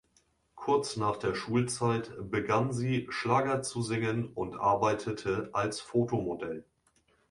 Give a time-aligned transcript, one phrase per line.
[0.55, 6.65] Kurz nach der Schulzeit begann sie Schlager zu singen und arbeitete als Fotomodell.